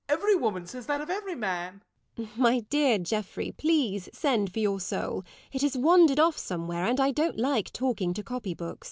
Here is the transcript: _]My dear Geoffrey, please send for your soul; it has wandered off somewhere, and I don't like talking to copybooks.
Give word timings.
_]My 2.35 2.59
dear 2.61 2.97
Geoffrey, 2.97 3.51
please 3.51 4.09
send 4.11 4.51
for 4.51 4.57
your 4.57 4.79
soul; 4.79 5.23
it 5.51 5.61
has 5.61 5.77
wandered 5.77 6.19
off 6.19 6.35
somewhere, 6.39 6.85
and 6.85 6.99
I 6.99 7.11
don't 7.11 7.37
like 7.37 7.71
talking 7.71 8.11
to 8.15 8.23
copybooks. 8.23 8.79